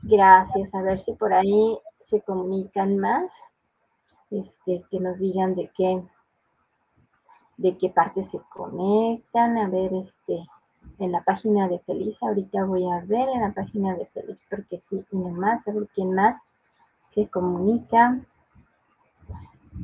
[0.02, 0.74] Gracias.
[0.74, 3.32] A ver si por ahí se comunican más.
[4.30, 6.02] Este, que nos digan de qué,
[7.56, 9.58] de qué parte se conectan.
[9.58, 10.46] A ver, este,
[10.98, 12.22] en la página de Feliz.
[12.22, 15.88] Ahorita voy a ver en la página de Feliz porque sí, y más, a ver
[15.94, 16.40] quién más
[17.04, 18.20] se comunica.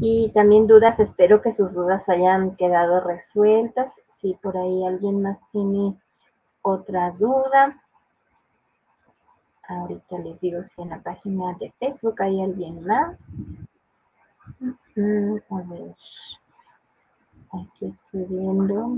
[0.01, 4.01] Y también dudas, espero que sus dudas hayan quedado resueltas.
[4.09, 5.97] Si por ahí alguien más tiene
[6.62, 7.81] otra duda.
[9.68, 13.35] Ahorita les digo si en la página de Facebook hay alguien más.
[14.96, 15.96] Mm, a ver.
[17.53, 18.96] Aquí estoy viendo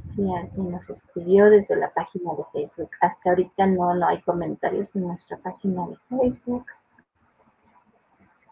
[0.00, 2.90] si alguien nos escribió desde la página de Facebook.
[3.00, 6.66] Hasta ahorita no, no hay comentarios en nuestra página de Facebook.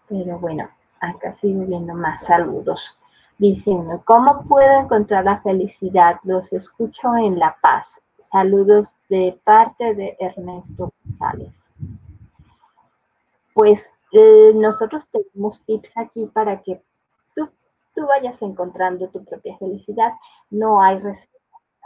[0.09, 0.69] Pero bueno,
[1.01, 2.97] acá sigo viendo más saludos.
[3.39, 6.19] Dicen, ¿cómo puedo encontrar la felicidad?
[6.25, 8.01] Los escucho en La Paz.
[8.19, 11.77] Saludos de parte de Ernesto González.
[13.53, 16.83] Pues eh, nosotros tenemos tips aquí para que
[17.35, 17.51] tú,
[17.95, 20.13] tú vayas encontrando tu propia felicidad.
[20.49, 21.37] No hay receta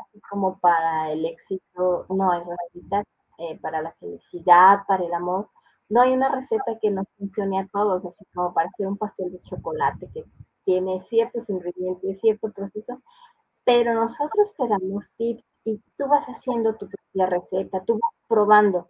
[0.00, 3.02] así como para el éxito, no hay receta
[3.38, 5.48] eh, para la felicidad, para el amor
[5.90, 9.32] no hay una receta que nos funcione a todos, así como para hacer un pastel
[9.32, 10.22] de chocolate que
[10.70, 13.02] tiene ciertos ingredientes, cierto proceso,
[13.64, 18.86] pero nosotros te damos tips y tú vas haciendo tu propia receta, tú vas probando,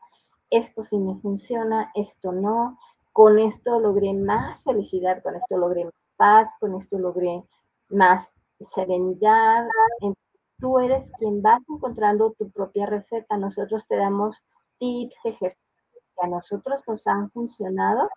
[0.51, 2.79] esto sí me funciona, esto no,
[3.15, 7.45] con esto logré más felicidad, con esto logré más paz, con esto logré
[7.89, 8.35] más
[8.69, 9.67] serenidad.
[10.59, 14.37] Tú eres quien vas encontrando tu propia receta, nosotros te damos
[14.79, 15.65] tips, ejercicios
[16.23, 18.11] a nosotros nos han funcionado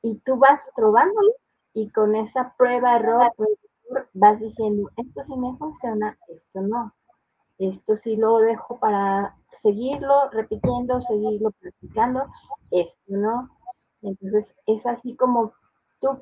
[0.00, 1.41] y tú vas probándolos
[1.74, 3.32] y con esa prueba, error,
[4.14, 6.92] vas diciendo, esto sí me funciona, esto no.
[7.58, 12.26] Esto sí lo dejo para seguirlo repitiendo, seguirlo practicando,
[12.70, 13.50] esto no.
[14.02, 15.52] Entonces es así como
[16.00, 16.18] tú,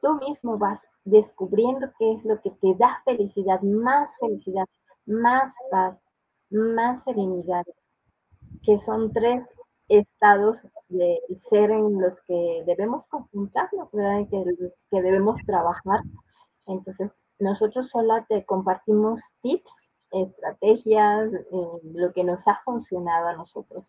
[0.00, 4.66] tú mismo vas descubriendo qué es lo que te da felicidad, más felicidad,
[5.06, 6.02] más paz,
[6.50, 7.64] más serenidad,
[8.62, 9.54] que son tres
[9.98, 14.18] estados de ser en los que debemos concentrarnos, ¿verdad?
[14.18, 14.44] En que,
[14.90, 16.00] que debemos trabajar.
[16.66, 19.70] Entonces, nosotros solo te compartimos tips,
[20.12, 21.30] estrategias,
[21.82, 23.84] lo que nos ha funcionado a nosotros.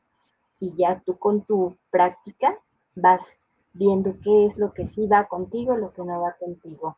[0.59, 2.55] Y ya tú con tu práctica
[2.95, 3.37] vas
[3.73, 6.97] viendo qué es lo que sí va contigo, lo que no va contigo.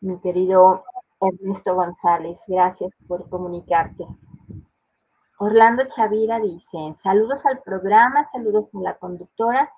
[0.00, 0.84] Mi querido
[1.20, 4.06] Ernesto González, gracias por comunicarte.
[5.40, 9.72] Orlando Chavira dice, saludos al programa, saludos a la conductora,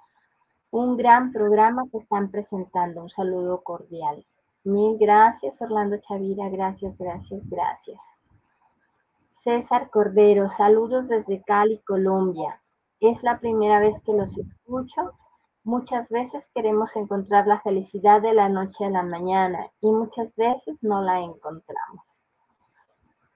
[0.70, 4.25] un gran programa que están presentando, un saludo cordial.
[4.64, 8.01] Mil gracias, Orlando Chavira, gracias, gracias, gracias.
[9.29, 12.59] César Cordero, saludos desde Cali, Colombia.
[12.99, 15.12] Es la primera vez que los escucho.
[15.62, 20.83] Muchas veces queremos encontrar la felicidad de la noche a la mañana y muchas veces
[20.83, 22.03] no la encontramos.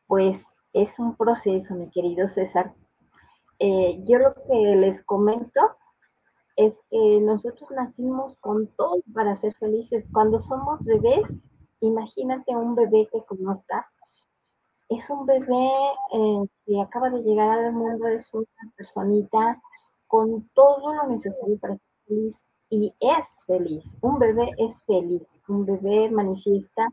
[0.07, 2.75] Pues es un proceso, mi querido César.
[3.61, 5.61] Eh, yo lo que les comento
[6.57, 10.11] es que nosotros nacimos con todo para ser felices.
[10.13, 11.37] Cuando somos bebés,
[11.81, 13.95] imagínate un bebé que conozcas.
[14.89, 15.71] Es un bebé
[16.13, 19.61] eh, que acaba de llegar al mundo, es una personita
[20.09, 23.97] con todo lo necesario para ser feliz y es feliz.
[24.03, 25.41] Un bebé es feliz.
[25.49, 26.89] Un bebé manifiesta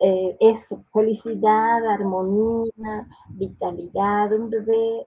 [0.00, 4.32] eh, es felicidad, armonía, vitalidad.
[4.32, 5.06] Un bebé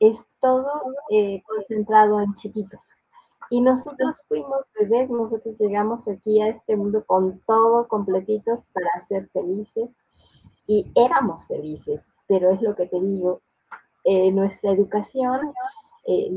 [0.00, 0.70] es todo
[1.10, 2.78] eh, concentrado en chiquito.
[3.50, 9.28] Y nosotros fuimos bebés, nosotros llegamos aquí a este mundo con todo completitos para ser
[9.28, 9.96] felices
[10.66, 13.42] y éramos felices, pero es lo que te digo,
[14.04, 15.52] eh, nuestra educación,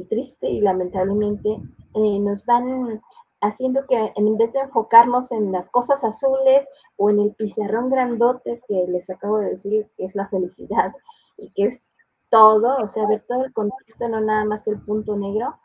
[0.10, 1.58] triste y lamentablemente,
[1.93, 3.02] nos van
[3.42, 6.68] haciendo que en vez de enfocarnos en las cosas azules
[6.98, 10.94] o en el pizarrón grandote que les acabo de decir que es la felicidad
[11.38, 11.92] y que es
[12.30, 15.56] todo, o sea, ver todo el contexto, no nada más el punto negro.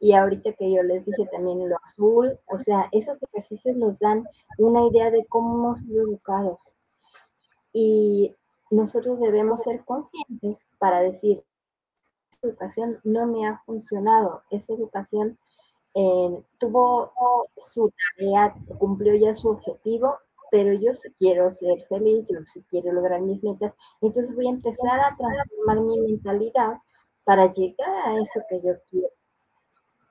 [0.00, 4.24] Y ahorita que yo les dije también lo azul, o sea, esos ejercicios nos dan
[4.58, 6.58] una idea de cómo hemos sido educados.
[7.72, 8.34] Y
[8.70, 11.44] nosotros debemos ser conscientes para decir,
[12.42, 14.42] educación no me ha funcionado.
[14.50, 15.38] Esa educación
[15.94, 17.12] eh, tuvo
[17.56, 20.16] su tarea, cumplió ya su objetivo,
[20.50, 23.76] pero yo sí quiero ser feliz, yo sí quiero lograr mis metas.
[24.00, 26.78] Entonces voy a empezar a transformar mi mentalidad
[27.24, 29.08] para llegar a eso que yo quiero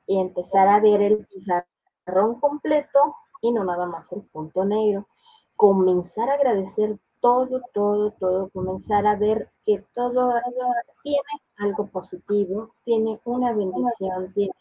[0.10, 3.00] y empezar a ver el pizarrón completo
[3.42, 5.08] y no nada más el punto negro.
[5.56, 10.34] Comenzar a agradecer todo, todo, todo, comenzar a ver que todo
[11.04, 11.22] tiene
[11.58, 14.54] algo positivo, tiene una bendición, tiene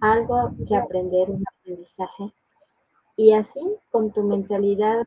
[0.00, 2.24] algo que aprender, un aprendizaje.
[3.16, 5.06] Y así, con tu mentalidad,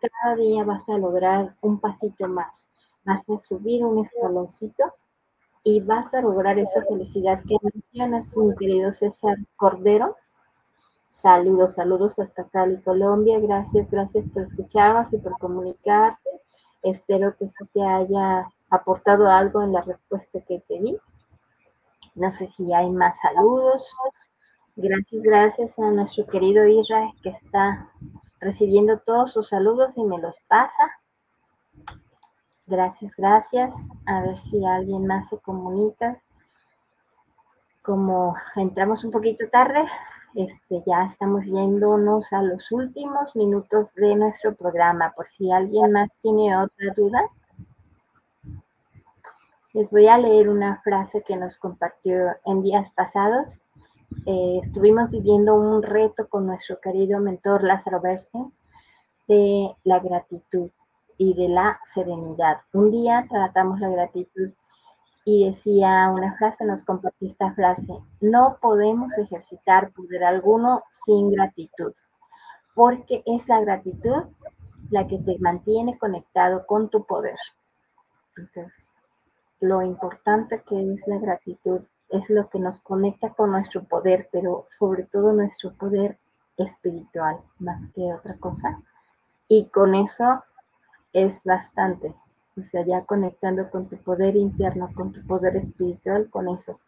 [0.00, 2.70] cada día vas a lograr un pasito más,
[3.04, 4.84] vas a subir un escaloncito
[5.62, 10.16] y vas a lograr esa felicidad que mencionas, mi querido César Cordero.
[11.10, 13.38] Saludos, saludos hasta Cali, Colombia.
[13.40, 16.30] Gracias, gracias por escucharnos y por comunicarte.
[16.82, 20.96] Espero que se te haya aportado algo en la respuesta que te di.
[22.14, 23.94] No sé si hay más saludos.
[24.76, 27.90] Gracias, gracias a nuestro querido Israel que está
[28.40, 30.82] recibiendo todos sus saludos y me los pasa.
[32.66, 33.74] Gracias, gracias.
[34.06, 36.20] A ver si alguien más se comunica.
[37.82, 39.84] Como entramos un poquito tarde,
[40.34, 45.12] este, ya estamos yéndonos a los últimos minutos de nuestro programa.
[45.14, 47.20] Por si alguien más tiene otra duda,
[49.72, 53.60] les voy a leer una frase que nos compartió en días pasados.
[54.26, 58.52] Eh, estuvimos viviendo un reto con nuestro querido mentor Lázaro Bernstein
[59.28, 60.70] de la gratitud
[61.18, 62.58] y de la serenidad.
[62.72, 64.50] Un día tratamos la gratitud
[65.24, 71.92] y decía una frase, nos compartió esta frase, no podemos ejercitar poder alguno sin gratitud,
[72.74, 74.24] porque es la gratitud
[74.90, 77.36] la que te mantiene conectado con tu poder.
[78.36, 78.90] Entonces,
[79.60, 84.66] lo importante que es la gratitud es lo que nos conecta con nuestro poder, pero
[84.70, 86.18] sobre todo nuestro poder
[86.56, 88.78] espiritual, más que otra cosa.
[89.48, 90.42] Y con eso
[91.12, 92.14] es bastante.
[92.58, 96.78] O sea, ya conectando con tu poder interno, con tu poder espiritual, con eso.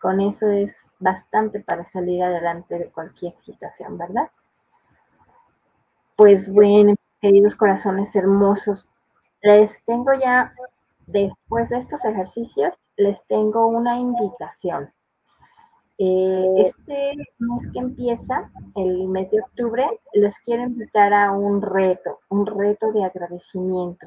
[0.00, 4.30] Con eso es bastante para salir adelante de cualquier situación, ¿verdad?
[6.16, 8.86] Pues bueno, queridos corazones hermosos,
[9.42, 10.54] les tengo ya,
[11.50, 14.88] después de estos ejercicios, les tengo una invitación.
[15.98, 19.84] Eh, este mes que empieza, el mes de octubre,
[20.14, 24.06] los quiero invitar a un reto, un reto de agradecimiento.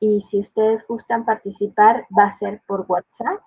[0.00, 3.40] Y si ustedes gustan participar, va a ser por WhatsApp.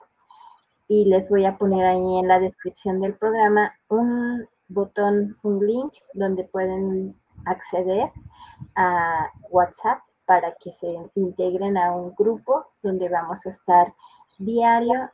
[0.87, 5.93] Y les voy a poner ahí en la descripción del programa un botón, un link
[6.15, 8.11] donde pueden acceder
[8.75, 13.93] a WhatsApp para que se integren a un grupo donde vamos a estar
[14.37, 15.09] diario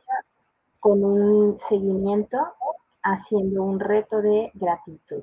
[0.80, 2.38] con un seguimiento
[3.02, 5.22] haciendo un reto de gratitud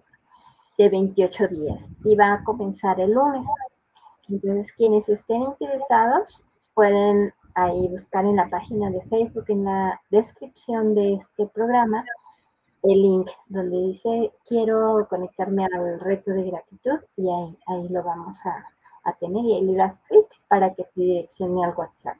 [0.78, 3.48] de 28 días y va a comenzar el lunes.
[4.30, 10.96] Entonces, quienes estén interesados pueden ahí buscar en la página de Facebook, en la descripción
[10.96, 12.06] de este programa,
[12.84, 18.38] el link donde dice quiero conectarme al reto de gratitud y ahí, ahí lo vamos
[18.46, 18.66] a,
[19.14, 22.18] tener y ahí le das clic para que te direccione al WhatsApp.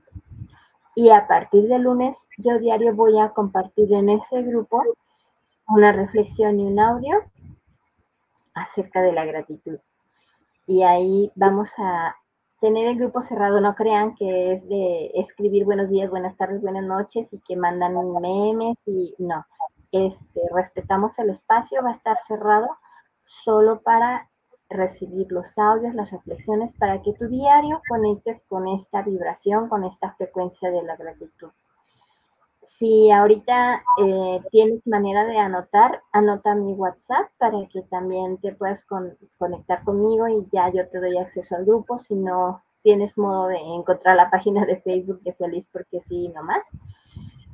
[0.96, 4.84] Y a partir de lunes, yo diario voy a compartir en ese grupo
[5.68, 7.24] una reflexión y un audio
[8.54, 9.80] acerca de la gratitud.
[10.68, 12.16] Y ahí vamos a
[12.60, 16.86] tener el grupo cerrado, no crean que es de escribir buenos días, buenas tardes, buenas
[16.86, 19.46] noches y que mandan memes y no.
[19.92, 22.68] Este, respetamos el espacio, va a estar cerrado
[23.44, 24.29] solo para
[24.70, 30.14] recibir los audios, las reflexiones, para que tu diario conectes con esta vibración, con esta
[30.14, 31.50] frecuencia de la gratitud.
[32.62, 38.86] Si ahorita eh, tienes manera de anotar, anota mi WhatsApp para que también te puedas
[39.38, 41.98] conectar conmigo y ya yo te doy acceso al grupo.
[41.98, 46.70] Si no tienes modo de encontrar la página de Facebook de Feliz porque sí, nomás.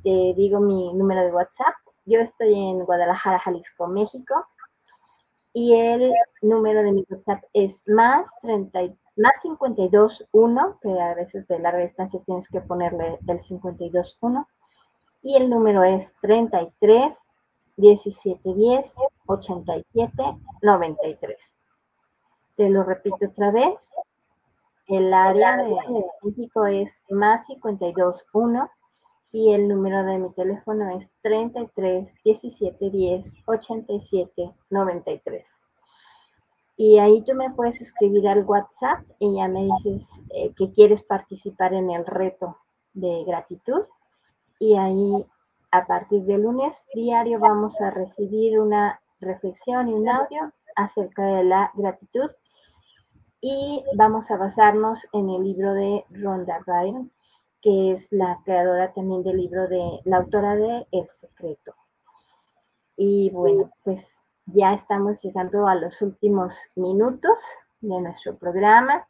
[0.04, 1.76] Te digo mi número de WhatsApp.
[2.06, 4.36] Yo estoy en Guadalajara, Jalisco, México
[5.56, 11.48] y el número de mi WhatsApp es más 30, más 52 1, que a veces
[11.48, 14.48] de larga distancia tienes que ponerle el 52 1,
[15.24, 17.32] y el número es 33
[17.78, 18.96] 17 10
[19.28, 20.24] 87
[20.62, 21.54] 93.
[22.58, 23.96] Te lo repito otra vez.
[24.88, 25.74] El área de
[26.22, 28.70] México es más 52 1
[29.36, 35.48] y el número de mi teléfono es 33 17 10 87 93.
[36.78, 41.04] Y ahí tú me puedes escribir al WhatsApp y ya me dices eh, que quieres
[41.04, 42.60] participar en el reto
[42.94, 43.84] de gratitud.
[44.58, 45.26] Y ahí
[45.70, 51.44] a partir de lunes diario vamos a recibir una reflexión y un audio acerca de
[51.44, 52.32] la gratitud.
[53.42, 57.10] Y vamos a basarnos en el libro de Rhonda Byrne,
[57.66, 61.74] que es la creadora también del libro de la autora de El Secreto.
[62.96, 67.40] Y bueno, pues ya estamos llegando a los últimos minutos
[67.82, 69.08] de nuestro programa.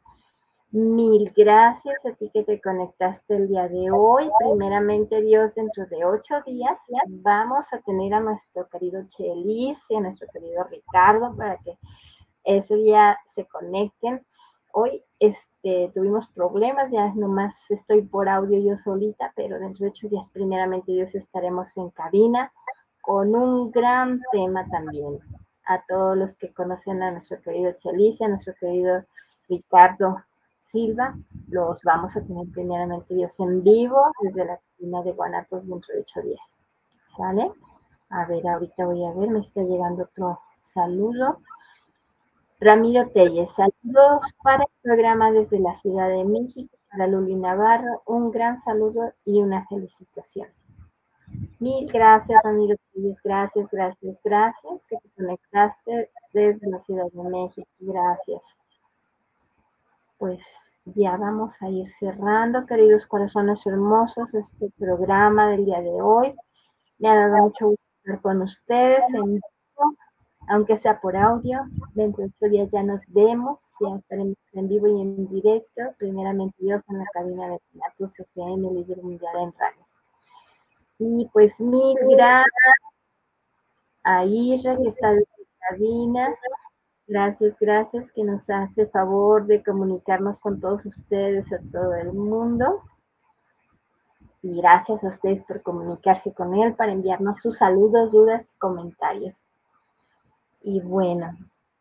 [0.70, 4.30] Mil gracias a ti que te conectaste el día de hoy.
[4.38, 10.00] Primeramente, Dios, dentro de ocho días vamos a tener a nuestro querido Chelis y a
[10.00, 11.76] nuestro querido Ricardo para que
[12.42, 14.24] ese día se conecten.
[14.78, 20.06] Hoy este, tuvimos problemas, ya nomás estoy por audio yo solita, pero dentro de ocho
[20.06, 22.52] días, primeramente, Dios, estaremos en cabina
[23.00, 25.18] con un gran tema también.
[25.64, 29.02] A todos los que conocen a nuestro querido Chelis, a nuestro querido
[29.48, 30.18] Ricardo
[30.60, 31.14] Silva,
[31.48, 36.02] los vamos a tener primeramente Dios en vivo desde la esquina de Guanatos dentro de
[36.02, 36.58] ocho días.
[37.16, 37.50] ¿Sale?
[38.10, 41.38] A ver, ahorita voy a ver, me está llegando otro saludo.
[42.66, 48.32] Ramiro Telles, saludos para el programa desde la Ciudad de México, para Luli Navarro, un
[48.32, 50.48] gran saludo y una felicitación.
[51.60, 57.68] Mil gracias, Ramiro Telles, gracias, gracias, gracias, que te conectaste desde la Ciudad de México,
[57.78, 58.58] gracias
[60.18, 66.34] pues ya vamos a ir cerrando, queridos corazones hermosos, este programa del día de hoy.
[66.98, 69.40] Me ha dado mucho gusto estar con ustedes en
[70.48, 71.64] aunque sea por audio.
[71.94, 75.82] Dentro de ocho días ya nos vemos, ya estaremos en vivo y en directo.
[75.98, 79.86] Primeramente Dios en la cabina de Pilatus FM, Líder Mundial en Radio.
[80.98, 82.46] Y pues mil gracias
[84.02, 85.20] a Isra está la
[85.68, 86.34] cabina.
[87.08, 92.82] Gracias, gracias que nos hace favor de comunicarnos con todos ustedes, a todo el mundo.
[94.42, 99.46] Y gracias a ustedes por comunicarse con él, para enviarnos sus saludos, dudas, comentarios.
[100.66, 101.30] Y bueno,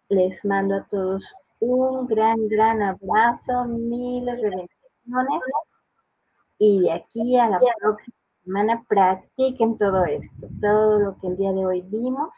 [0.09, 1.23] les mando a todos
[1.59, 5.41] un gran, gran abrazo, miles de bendiciones.
[6.59, 11.51] Y de aquí a la próxima semana practiquen todo esto, todo lo que el día
[11.51, 12.29] de hoy vimos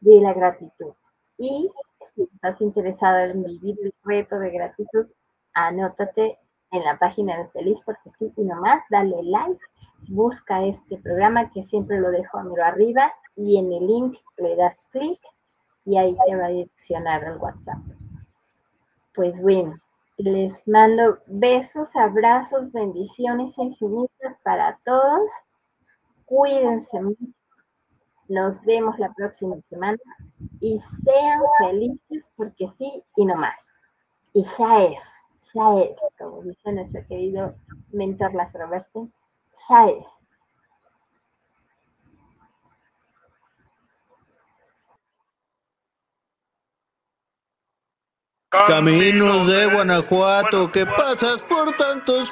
[0.00, 0.92] de la gratitud.
[1.38, 1.70] Y
[2.04, 5.06] si estás interesado en vivir el reto de gratitud,
[5.54, 6.38] anótate
[6.72, 9.64] en la página de Feliz porque sí y nomás, dale like,
[10.10, 14.88] busca este programa que siempre lo dejo a arriba y en el link le das
[14.92, 15.18] clic
[15.86, 17.78] y ahí te va a direccionar al WhatsApp.
[19.14, 19.78] Pues bueno,
[20.18, 25.30] les mando besos, abrazos, bendiciones infinitas para todos.
[26.26, 27.24] Cuídense mucho
[28.28, 29.98] nos vemos la próxima semana
[30.60, 33.68] y sean felices porque sí y no más.
[34.32, 35.00] Y ya es,
[35.54, 37.54] ya es, como dice nuestro querido
[37.92, 39.12] mentor Lázaro Bernstein,
[39.68, 40.06] ya es.
[48.66, 52.24] Caminos de Guanajuato, que pasas por tantos